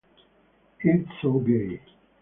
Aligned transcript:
It's 0.79 1.07
so 1.21 1.37
gay. 1.37 1.79